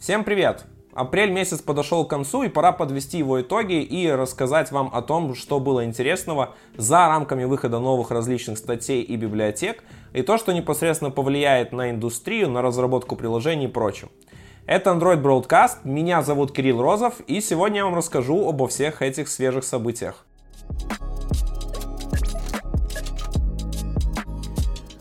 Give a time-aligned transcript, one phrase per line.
[0.00, 0.64] Всем привет!
[0.94, 5.34] Апрель месяц подошел к концу, и пора подвести его итоги и рассказать вам о том,
[5.34, 9.84] что было интересного за рамками выхода новых различных статей и библиотек,
[10.14, 14.08] и то, что непосредственно повлияет на индустрию, на разработку приложений и прочем.
[14.64, 19.28] Это Android Broadcast, меня зовут Кирилл Розов, и сегодня я вам расскажу обо всех этих
[19.28, 20.24] свежих событиях.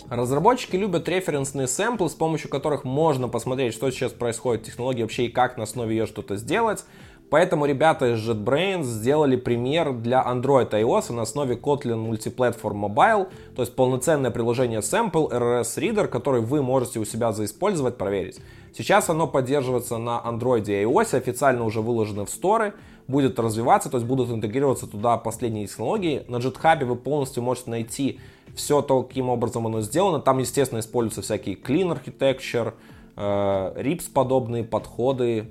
[0.10, 5.26] Разработчики любят референсные сэмплы, с помощью которых можно посмотреть, что сейчас происходит в технологии вообще
[5.26, 6.84] и как на основе ее что-то сделать.
[7.30, 13.62] Поэтому ребята из JetBrains сделали пример для Android iOS на основе Kotlin Multiplatform Mobile, то
[13.62, 18.40] есть полноценное приложение Sample RS Reader, который вы можете у себя заиспользовать, проверить.
[18.76, 22.74] Сейчас оно поддерживается на Android и iOS, официально уже выложено в сторы,
[23.10, 26.24] будет развиваться, то есть будут интегрироваться туда последние технологии.
[26.28, 28.20] На GitHub вы полностью можете найти
[28.56, 30.20] все то, каким образом оно сделано.
[30.20, 32.74] Там, естественно, используются всякие clean architecture,
[33.16, 35.48] э, RIPS подобные подходы,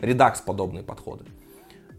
[0.00, 1.26] Redux подобные подходы.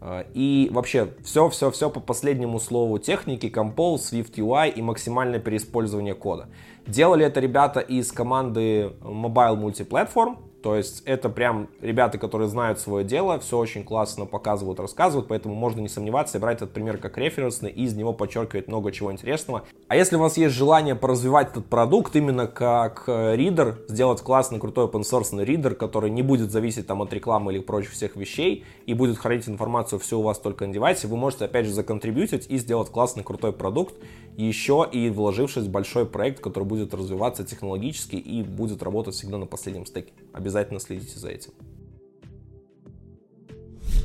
[0.00, 6.48] Э, и вообще все-все-все по последнему слову техники, Compose, Swift UI и максимальное переиспользование кода.
[6.84, 13.04] Делали это ребята из команды Mobile Multiplatform, то есть это прям ребята, которые знают свое
[13.04, 17.18] дело, все очень классно показывают, рассказывают, поэтому можно не сомневаться и брать этот пример как
[17.18, 19.64] референсный и из него подчеркивать много чего интересного.
[19.88, 24.58] А если у вас есть желание поразвивать этот продукт именно как э, ридер, сделать классный,
[24.58, 28.64] крутой open source ридер, который не будет зависеть там от рекламы или прочих всех вещей
[28.86, 32.46] и будет хранить информацию все у вас только на девайсе, вы можете опять же законтрибьютить
[32.48, 33.94] и сделать классный, крутой продукт,
[34.36, 39.46] еще и вложившись в большой проект, который будет развиваться технологически и будет работать всегда на
[39.46, 40.12] последнем стеке.
[40.36, 41.52] Обязательно следите за этим.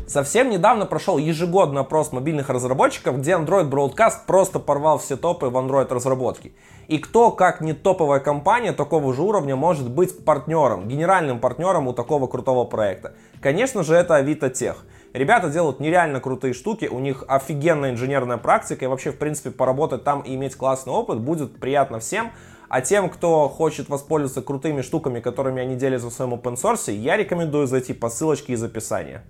[0.07, 5.57] Совсем недавно прошел ежегодный опрос мобильных разработчиков, где Android Broadcast просто порвал все топы в
[5.57, 6.51] Android разработке.
[6.87, 11.93] И кто, как не топовая компания такого же уровня, может быть партнером, генеральным партнером у
[11.93, 13.13] такого крутого проекта?
[13.41, 14.85] Конечно же, это Авито Тех.
[15.13, 20.03] Ребята делают нереально крутые штуки, у них офигенная инженерная практика, и вообще, в принципе, поработать
[20.03, 22.31] там и иметь классный опыт будет приятно всем.
[22.73, 27.17] А тем, кто хочет воспользоваться крутыми штуками, которыми они делятся в своем open source, я
[27.17, 29.25] рекомендую зайти по ссылочке из описания.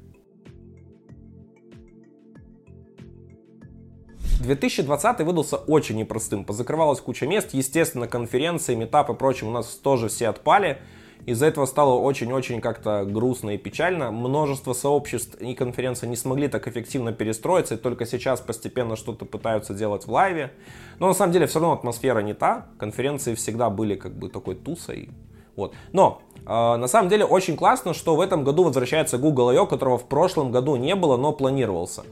[4.43, 6.45] 2020 выдался очень непростым.
[6.45, 7.49] Позакрывалась куча мест.
[7.53, 10.79] Естественно, конференции, метапы и прочим у нас тоже все отпали.
[11.25, 14.11] Из-за этого стало очень-очень как-то грустно и печально.
[14.11, 19.73] Множество сообществ и конференций не смогли так эффективно перестроиться, и только сейчас постепенно что-то пытаются
[19.73, 20.51] делать в лайве.
[20.99, 22.67] Но на самом деле все равно атмосфера не та.
[22.77, 25.09] Конференции всегда были как бы такой тусой.
[25.55, 25.73] Вот.
[25.91, 29.97] Но э, на самом деле очень классно, что в этом году возвращается Google I.O., которого
[29.97, 32.03] в прошлом году не было, но планировался.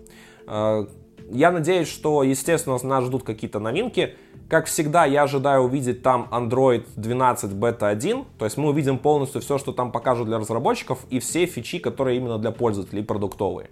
[1.31, 4.15] Я надеюсь, что, естественно, нас ждут какие-то новинки.
[4.49, 8.25] Как всегда, я ожидаю увидеть там Android 12 Beta 1.
[8.39, 12.17] То есть мы увидим полностью все, что там покажут для разработчиков и все фичи, которые
[12.17, 13.69] именно для пользователей продуктовые.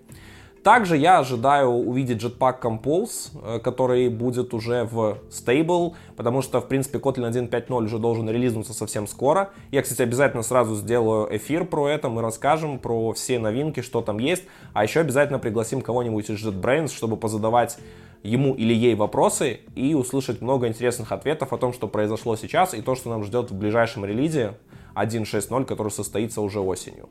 [0.68, 6.68] Также я ожидаю увидеть Jetpack Compose, э, который будет уже в Stable, потому что, в
[6.68, 9.52] принципе, Kotlin 1.5.0 уже должен релизнуться совсем скоро.
[9.72, 14.20] Я, кстати, обязательно сразу сделаю эфир про это, мы расскажем про все новинки, что там
[14.20, 14.44] есть.
[14.74, 17.78] А еще обязательно пригласим кого-нибудь из JetBrains, чтобы позадавать
[18.24, 22.82] ему или ей вопросы и услышать много интересных ответов о том, что произошло сейчас и
[22.82, 24.56] то, что нам ждет в ближайшем релизе
[24.96, 27.08] 1.6.0, который состоится уже осенью.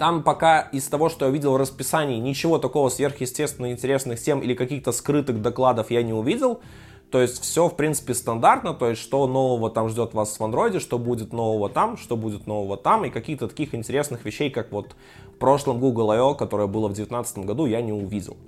[0.00, 4.54] Там пока из того, что я видел в расписании, ничего такого сверхъестественно интересных тем или
[4.54, 6.62] каких-то скрытых докладов я не увидел.
[7.10, 10.78] То есть все, в принципе, стандартно, то есть что нового там ждет вас в андроиде,
[10.78, 14.96] что будет нового там, что будет нового там, и каких-то таких интересных вещей, как вот
[15.34, 18.38] в прошлом Google I.O., которое было в 2019 году, я не увидел.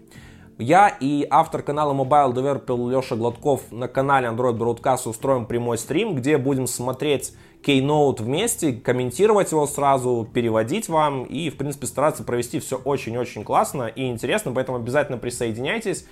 [0.57, 6.15] Я и автор канала Mobile Developer Леша Гладков на канале Android Broadcast устроим прямой стрим,
[6.15, 12.59] где будем смотреть Keynote вместе, комментировать его сразу, переводить вам и, в принципе, стараться провести
[12.59, 16.07] все очень-очень классно и интересно, поэтому обязательно присоединяйтесь.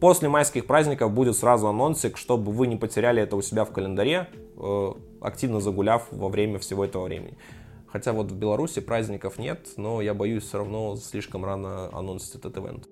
[0.00, 4.28] После майских праздников будет сразу анонсик, чтобы вы не потеряли это у себя в календаре,
[4.58, 7.36] э, активно загуляв во время всего этого времени.
[7.86, 12.56] Хотя вот в Беларуси праздников нет, но я боюсь все равно слишком рано анонсить этот
[12.58, 12.88] ивент.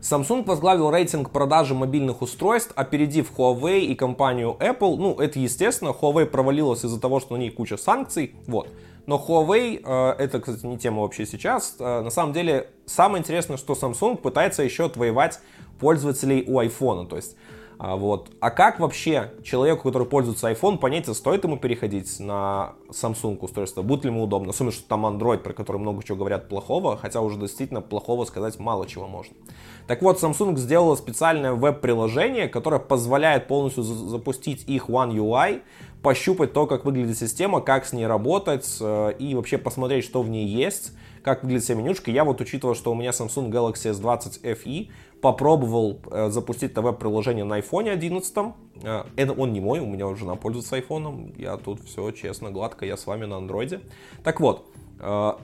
[0.00, 4.96] Samsung возглавил рейтинг продажи мобильных устройств, опередив Huawei и компанию Apple.
[4.96, 8.68] Ну, это естественно, Huawei провалилась из-за того, что на ней куча санкций, вот.
[9.06, 13.58] Но Huawei, э, это, кстати, не тема вообще сейчас, э, на самом деле, самое интересное,
[13.58, 15.38] что Samsung пытается еще отвоевать
[15.78, 17.06] пользователей у iPhone.
[17.06, 17.36] То есть
[17.82, 18.28] А, вот.
[18.40, 24.04] а как вообще человеку, который пользуется iPhone, понять, стоит ему переходить на Samsung устройство, будет
[24.04, 24.50] ли ему удобно?
[24.50, 28.58] Особенно, что там Android, про который много чего говорят плохого, хотя уже действительно плохого сказать
[28.58, 29.34] мало чего можно.
[29.86, 35.62] Так вот, Samsung сделала специальное веб-приложение, которое позволяет полностью запустить их One UI,
[36.02, 40.28] пощупать то, как выглядит система, как с ней работать э, и вообще посмотреть, что в
[40.28, 40.92] ней есть,
[41.22, 42.10] как выглядит вся менюшка.
[42.10, 44.88] Я вот учитывая, что у меня Samsung Galaxy S20 FE,
[45.20, 48.34] попробовал э, запустить это веб-приложение на iPhone 11.
[48.82, 51.34] Э, это он не мой, у меня жена пользуется iPhone.
[51.38, 53.80] Я тут все честно, гладко, я с вами на андроиде.
[54.24, 54.66] Так вот,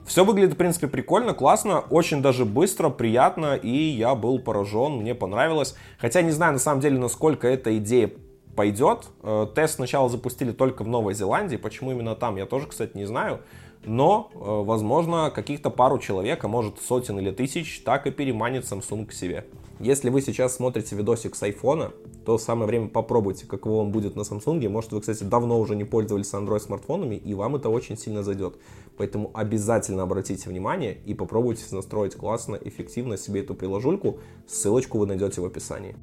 [0.05, 5.15] все выглядит, в принципе, прикольно, классно, очень даже быстро, приятно, и я был поражен, мне
[5.15, 5.75] понравилось.
[5.97, 8.11] Хотя не знаю, на самом деле, насколько эта идея
[8.57, 9.07] пойдет.
[9.23, 13.05] Э, тест сначала запустили только в Новой Зеландии, почему именно там, я тоже, кстати, не
[13.05, 13.39] знаю
[13.85, 19.05] но, э, возможно, каких-то пару человек, а может сотен или тысяч, так и переманит Samsung
[19.05, 19.45] к себе.
[19.79, 21.93] Если вы сейчас смотрите видосик с iPhone,
[22.25, 24.67] то самое время попробуйте, каково он будет на Samsung.
[24.67, 28.55] Может, вы, кстати, давно уже не пользовались Android смартфонами, и вам это очень сильно зайдет.
[28.97, 34.19] Поэтому обязательно обратите внимание и попробуйте настроить классно, эффективно себе эту приложульку.
[34.47, 35.95] Ссылочку вы найдете в описании.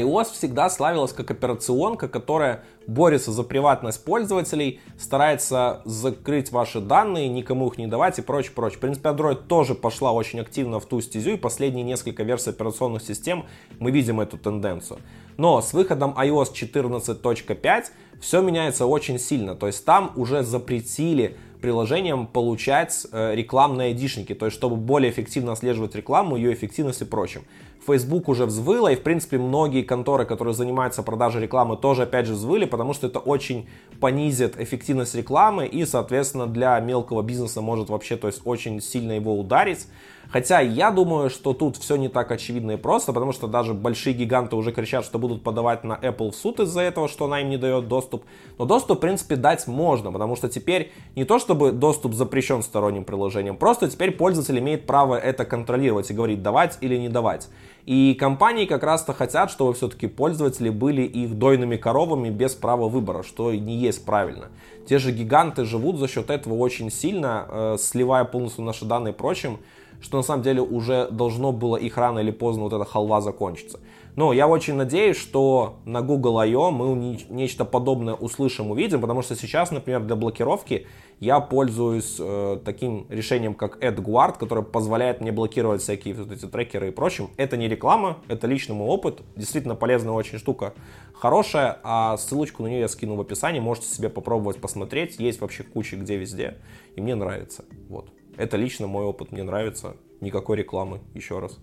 [0.00, 7.68] iOS всегда славилась как операционка, которая борется за приватность пользователей, старается закрыть ваши данные, никому
[7.68, 8.78] их не давать и прочее, прочее.
[8.78, 13.02] В принципе, Android тоже пошла очень активно в ту стезю, и последние несколько версий операционных
[13.02, 13.46] систем
[13.78, 15.00] мы видим эту тенденцию.
[15.36, 17.84] Но с выходом iOS 14.5
[18.20, 24.46] все меняется очень сильно, то есть там уже запретили приложениям получать э, рекламные айдишники, то
[24.46, 27.44] есть чтобы более эффективно отслеживать рекламу, ее эффективность и прочим.
[27.86, 32.34] Facebook уже взвыло, и, в принципе, многие конторы, которые занимаются продажей рекламы, тоже, опять же,
[32.34, 33.68] взвыли, потому что это очень
[34.00, 39.38] понизит эффективность рекламы, и, соответственно, для мелкого бизнеса может вообще, то есть, очень сильно его
[39.38, 39.86] ударить.
[40.32, 44.14] Хотя я думаю, что тут все не так очевидно и просто, потому что даже большие
[44.14, 47.50] гиганты уже кричат, что будут подавать на Apple в суд из-за этого, что она им
[47.50, 48.24] не дает доступ.
[48.58, 53.04] Но доступ, в принципе, дать можно, потому что теперь не то, чтобы доступ запрещен сторонним
[53.04, 57.50] приложением, просто теперь пользователь имеет право это контролировать и говорить, давать или не давать.
[57.84, 63.22] И компании как раз-то хотят, чтобы все-таки пользователи были их дойными коровами без права выбора,
[63.22, 64.46] что не есть правильно.
[64.88, 69.58] Те же гиганты живут за счет этого очень сильно, э, сливая полностью наши данные прочим,
[70.02, 73.80] что на самом деле уже должно было их рано или поздно вот эта халва закончиться.
[74.14, 76.70] Но я очень надеюсь, что на Google I.O.
[76.70, 80.86] мы нечто подобное услышим, увидим, потому что сейчас, например, для блокировки
[81.18, 86.88] я пользуюсь э, таким решением, как AdGuard, которое позволяет мне блокировать всякие вот эти трекеры
[86.88, 87.30] и прочим.
[87.38, 90.74] Это не реклама, это личный мой опыт, действительно полезная очень штука,
[91.14, 95.62] хорошая, а ссылочку на нее я скину в описании, можете себе попробовать посмотреть, есть вообще
[95.62, 96.58] куча где везде,
[96.96, 98.10] и мне нравится, вот.
[98.36, 99.96] Это лично мой опыт, мне нравится.
[100.20, 101.58] Никакой рекламы, еще раз.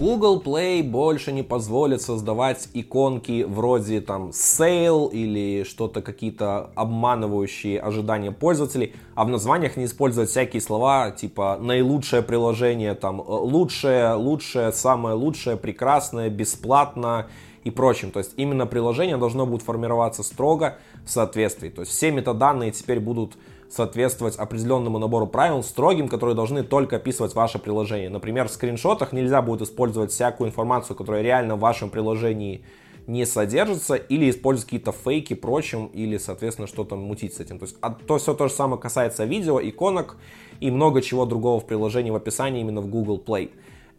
[0.00, 8.30] Google Play больше не позволит создавать иконки вроде там sale или что-то какие-то обманывающие ожидания
[8.30, 15.14] пользователей, а в названиях не использовать всякие слова типа наилучшее приложение, там лучшее, лучшее, самое
[15.14, 17.26] лучшее, прекрасное, бесплатно
[17.64, 18.10] и прочим.
[18.10, 21.68] То есть именно приложение должно будет формироваться строго в соответствии.
[21.68, 23.36] То есть все метаданные теперь будут
[23.68, 28.10] соответствовать определенному набору правил, строгим, которые должны только описывать ваше приложение.
[28.10, 32.64] Например, в скриншотах нельзя будет использовать всякую информацию, которая реально в вашем приложении
[33.06, 37.58] не содержится, или использовать какие-то фейки, прочим, или, соответственно, что-то мутить с этим.
[37.58, 40.16] То есть а то все то же самое касается видео, иконок
[40.60, 43.50] и много чего другого в приложении в описании именно в Google Play.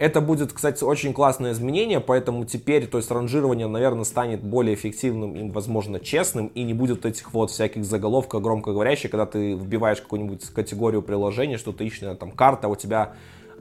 [0.01, 5.35] Это будет, кстати, очень классное изменение, поэтому теперь, то есть ранжирование, наверное, станет более эффективным
[5.35, 10.43] и, возможно, честным, и не будет этих вот всяких заголовков громкоговорящих, когда ты вбиваешь какую-нибудь
[10.55, 13.13] категорию приложения, что ты ищешь, там, карта, у тебя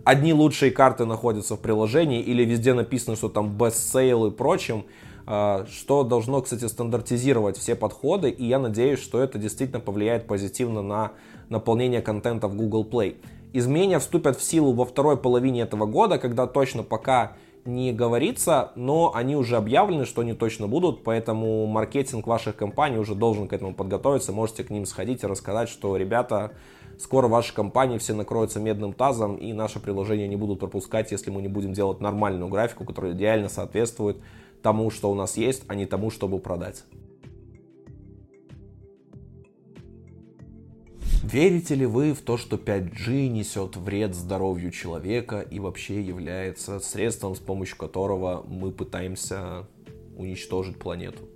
[0.03, 4.87] одни лучшие карты находятся в приложении, или везде написано, что там best sale и прочим,
[5.27, 10.81] а, что должно, кстати, стандартизировать все подходы, и я надеюсь, что это действительно повлияет позитивно
[10.81, 11.13] на
[11.51, 13.17] наполнение контента в Google Play.
[13.53, 19.13] Изменения вступят в силу во второй половине этого года, когда точно пока не говорится, но
[19.15, 23.75] они уже объявлены, что они точно будут, поэтому маркетинг ваших компаний уже должен к этому
[23.75, 24.33] подготовиться.
[24.33, 26.53] Можете к ним сходить и рассказать, что, ребята,
[26.99, 31.43] скоро ваши компании все накроются медным тазом, и наши приложения не будут пропускать, если мы
[31.43, 34.19] не будем делать нормальную графику, которая идеально соответствует
[34.63, 36.85] тому, что у нас есть, а не тому, чтобы продать.
[41.23, 47.35] Верите ли вы в то, что 5G несет вред здоровью человека и вообще является средством,
[47.35, 49.67] с помощью которого мы пытаемся
[50.17, 51.29] уничтожить планету?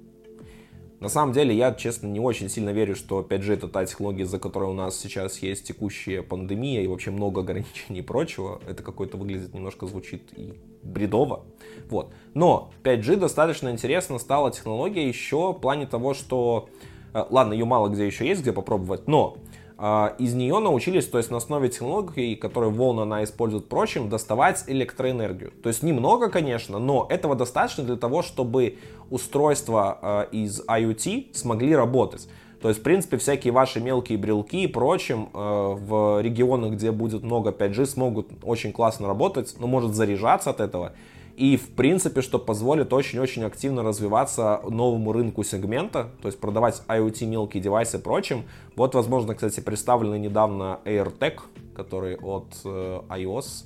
[1.01, 4.39] На самом деле, я, честно, не очень сильно верю, что 5G это та технология, за
[4.39, 8.63] которой у нас сейчас есть текущая пандемия и вообще много ограничений и прочего.
[8.67, 11.45] Это какой-то выглядит немножко звучит и бредово.
[11.91, 12.15] Вот.
[12.33, 16.71] Но 5G достаточно интересно стала технология еще в плане того, что...
[17.13, 19.37] Э, ладно, ее мало где еще есть, где попробовать, но
[19.77, 25.53] из нее научились, то есть на основе технологий, которые волна она использует прочим, доставать электроэнергию.
[25.63, 28.79] То есть немного, конечно, но этого достаточно для того, чтобы
[29.11, 32.29] устройства а, из IoT смогли работать.
[32.65, 37.23] То есть, в принципе, всякие ваши мелкие брелки и прочим э, в регионах, где будет
[37.23, 40.93] много 5G, смогут очень классно работать, но может заряжаться от этого.
[41.37, 47.27] И, в принципе, что позволит очень-очень активно развиваться новому рынку сегмента, то есть продавать IoT
[47.27, 48.45] мелкие девайсы и прочим.
[48.77, 51.41] Вот, возможно, кстати, представленный недавно AirTag,
[51.75, 53.65] который от э, iOS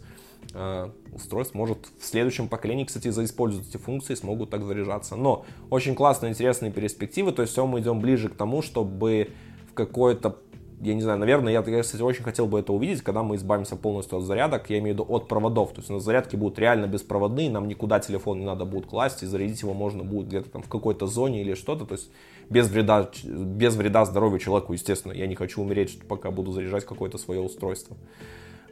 [0.54, 5.16] э, устройств может в следующем поколении, кстати, заиспользовать эти функции, смогут так заряжаться.
[5.16, 9.30] Но очень классные, интересные перспективы, то есть все мы идем ближе к тому, чтобы
[9.70, 10.38] в какое-то
[10.80, 13.76] я не знаю, наверное, я, я, кстати, очень хотел бы это увидеть, когда мы избавимся
[13.76, 16.58] полностью от зарядок, я имею в виду от проводов, то есть у нас зарядки будут
[16.58, 20.50] реально беспроводные, нам никуда телефон не надо будет класть, и зарядить его можно будет где-то
[20.50, 22.10] там в какой-то зоне или что-то, то есть
[22.48, 27.18] без вреда, без вреда здоровью человеку, естественно, я не хочу умереть, пока буду заряжать какое-то
[27.18, 27.96] свое устройство.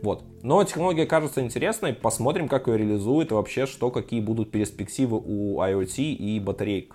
[0.02, 0.24] Вот.
[0.42, 5.60] Но технология кажется интересной, посмотрим, как ее реализуют и вообще, что, какие будут перспективы у
[5.60, 6.94] IoT и батареек.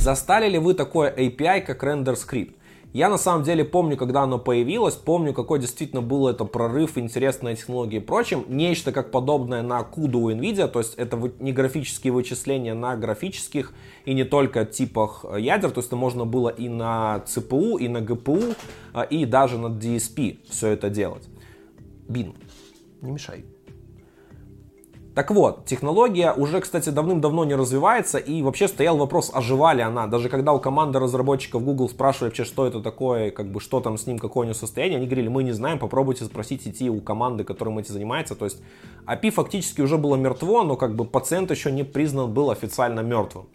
[0.00, 2.54] Застали ли вы такое API, как Render Script?
[2.92, 7.56] Я на самом деле помню, когда оно появилось, помню, какой действительно был это прорыв, интересная
[7.56, 8.44] технология и прочим.
[8.48, 13.74] Нечто как подобное на CUDA у NVIDIA, то есть это не графические вычисления на графических
[14.06, 17.88] и не только типах э, ядер, то есть это можно было и на CPU, и
[17.88, 18.56] на GPU,
[18.94, 21.28] э, и даже на DSP все это делать.
[22.08, 22.34] Бин,
[23.02, 23.44] не мешай.
[25.18, 30.06] Так вот, технология уже, кстати, давным-давно не развивается, и вообще стоял вопрос, ожива ли она.
[30.06, 33.98] Даже когда у команды разработчиков Google спрашивали вообще, что это такое, как бы, что там
[33.98, 37.00] с ним, какое у него состояние, они говорили, мы не знаем, попробуйте спросить идти у
[37.00, 38.36] команды, которым этим занимается.
[38.36, 38.62] То есть
[39.06, 43.48] API фактически уже было мертво, но как бы пациент еще не признан был официально мертвым.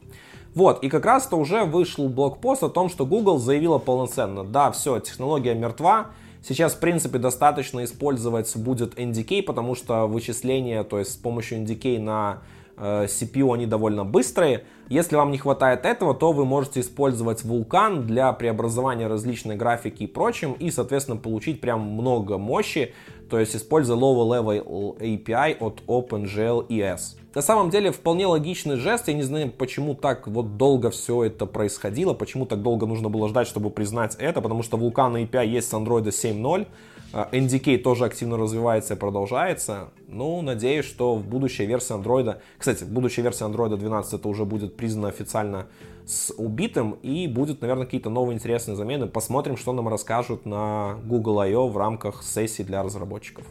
[0.56, 5.00] Вот, и как раз-то уже вышел блокпост о том, что Google заявила полноценно, да, все,
[5.00, 6.08] технология мертва,
[6.46, 12.00] Сейчас, в принципе, достаточно использовать будет NDK, потому что вычисления, то есть с помощью NDK
[12.00, 12.42] на
[12.76, 14.66] э, CPU они довольно быстрые.
[14.90, 20.08] Если вам не хватает этого, то вы можете использовать Vulkan для преобразования различной графики и
[20.08, 22.94] прочим, и, соответственно, получить прям много мощи,
[23.30, 27.23] то есть используя Low Level API от OpenGL ES.
[27.36, 31.48] На самом деле вполне логичный жест, я не знаю, почему так вот долго все это
[31.48, 35.68] происходило, почему так долго нужно было ждать, чтобы признать это, потому что Vulkan API есть
[35.68, 36.68] с Android 7.0,
[37.14, 39.90] NDK тоже активно развивается и продолжается.
[40.08, 44.78] Ну, надеюсь, что в будущей версии Android, кстати, будущая версия Android 12 это уже будет
[44.78, 45.68] признано официально
[46.06, 49.08] с убитым и будут, наверное, какие-то новые интересные замены.
[49.08, 51.68] Посмотрим, что нам расскажут на Google I.O.
[51.68, 53.46] в рамках сессии для разработчиков.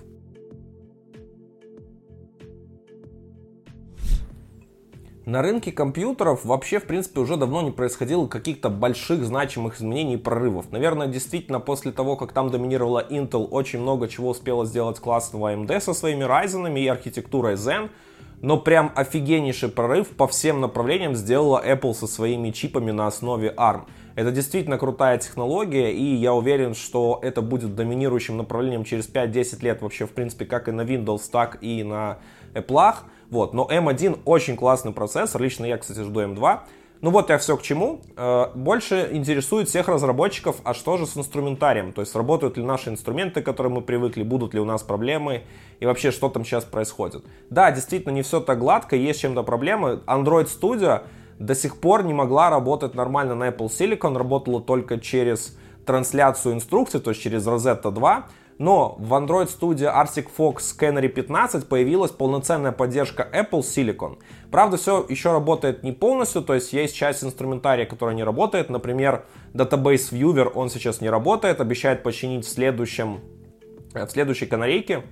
[5.25, 10.17] На рынке компьютеров вообще, в принципе, уже давно не происходило каких-то больших значимых изменений и
[10.17, 10.73] прорывов.
[10.73, 15.81] Наверное, действительно, после того, как там доминировала Intel, очень много чего успела сделать классного AMD
[15.81, 17.91] со своими Ryzen и архитектурой Zen.
[18.41, 23.83] Но прям офигеннейший прорыв по всем направлениям сделала Apple со своими чипами на основе ARM.
[24.17, 29.83] Это действительно крутая технология, и я уверен, что это будет доминирующим направлением через 5-10 лет
[29.83, 32.19] вообще, в принципе, как и на Windows, так и на
[32.55, 32.95] Apple.
[33.33, 36.59] Вот, но M1 очень классный процессор, лично я, кстати, жду M2.
[37.01, 38.03] Ну вот я все к чему.
[38.15, 41.95] Э, больше интересует всех разработчиков, а что же с инструментарием?
[41.95, 45.45] То есть работают ли наши инструменты, к которым мы привыкли, будут ли у нас проблемы
[45.81, 47.25] и вообще что там сейчас происходит.
[47.49, 50.03] Да, действительно не все так гладко, есть чем-то проблемы.
[50.07, 51.05] Android Studio
[51.39, 57.01] до сих пор не могла работать нормально на Apple Silicon, работала только через трансляцию инструкций,
[57.01, 58.27] то есть через Rosetta 2.
[58.59, 64.19] Но в Android Studio Arctic Fox Canary 15 появилась полноценная поддержка Apple Silicon.
[64.51, 68.71] Правда, все еще работает не полностью, то есть есть часть инструментария, которая не работает.
[68.71, 73.21] Например, Database Viewer, он сейчас не работает, обещает починить в, следующем,
[73.95, 75.05] в следующей канарейке.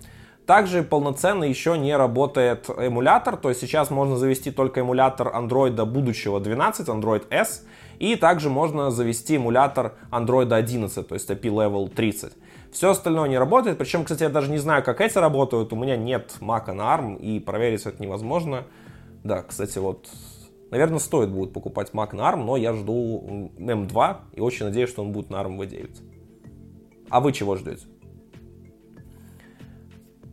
[0.51, 6.41] Также полноценно еще не работает эмулятор, то есть сейчас можно завести только эмулятор Android будущего
[6.41, 7.65] 12, Android S,
[8.01, 12.33] и также можно завести эмулятор Android 11, то есть API Level 30.
[12.73, 13.79] Все остальное не работает.
[13.79, 15.73] Причем, кстати, я даже не знаю, как эти работают.
[15.73, 18.65] У меня нет мака на ARM, и проверить это невозможно.
[19.25, 20.09] Да, кстати, вот,
[20.71, 25.03] наверное, стоит будет покупать Mac на ARM, но я жду M2 и очень надеюсь, что
[25.03, 25.91] он будет на ARM V9.
[27.11, 27.87] А вы чего ждете?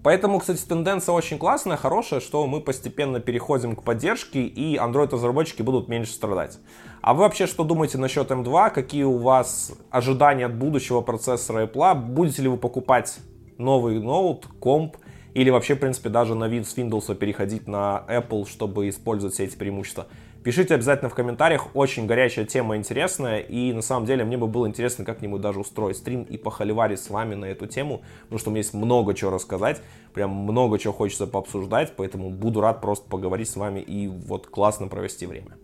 [0.03, 5.89] Поэтому, кстати, тенденция очень классная, хорошая, что мы постепенно переходим к поддержке, и Android-разработчики будут
[5.89, 6.59] меньше страдать.
[7.07, 8.69] А вы вообще что думаете насчет M2?
[8.69, 11.95] Какие у вас ожидания от будущего процессора Apple?
[11.95, 13.19] Будете ли вы покупать
[13.57, 14.97] новый ноут, комп,
[15.33, 19.45] или вообще, в принципе, даже на вид с Windows переходить на Apple, чтобы использовать все
[19.45, 20.07] эти преимущества?
[20.43, 24.67] Пишите обязательно в комментариях, очень горячая тема, интересная, и на самом деле мне бы было
[24.67, 28.51] интересно как-нибудь даже устроить стрим и похоливарить с вами на эту тему, потому что у
[28.51, 29.81] меня есть много чего рассказать,
[30.13, 34.89] прям много чего хочется пообсуждать, поэтому буду рад просто поговорить с вами и вот классно
[34.89, 35.55] провести время.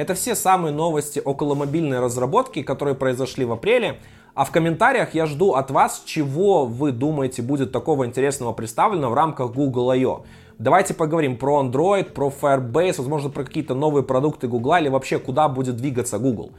[0.00, 3.98] Это все самые новости около мобильной разработки, которые произошли в апреле.
[4.32, 9.14] А в комментариях я жду от вас, чего вы думаете будет такого интересного представлено в
[9.14, 10.24] рамках Google I.O.
[10.58, 15.48] Давайте поговорим про Android, про Firebase, возможно, про какие-то новые продукты Google или вообще куда
[15.50, 16.52] будет двигаться Google.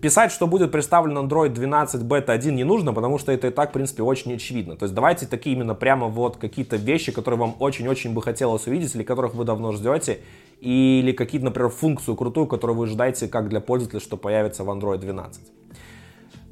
[0.00, 3.68] Писать, что будет представлен Android 12 Beta 1 не нужно, потому что это и так,
[3.68, 4.76] в принципе, очень очевидно.
[4.76, 8.94] То есть давайте такие именно прямо вот какие-то вещи, которые вам очень-очень бы хотелось увидеть,
[8.94, 10.20] или которых вы давно ждете,
[10.60, 14.98] или какие-то, например, функцию крутую, которую вы ждаете как для пользователя, что появится в Android
[14.98, 15.40] 12.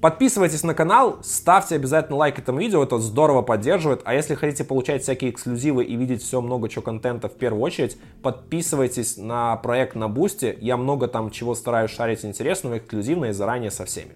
[0.01, 4.03] Подписывайтесь на канал, ставьте обязательно лайк этому видео, это здорово поддерживает.
[4.05, 7.99] А если хотите получать всякие эксклюзивы и видеть все много чего контента в первую очередь,
[8.23, 10.57] подписывайтесь на проект на Boosty.
[10.61, 14.13] Я много там чего стараюсь шарить интересного, эксклюзивно и заранее со всеми.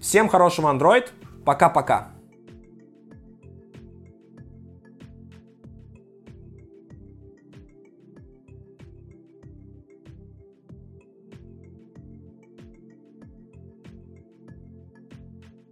[0.00, 1.08] Всем хорошего Android,
[1.44, 2.15] пока-пока.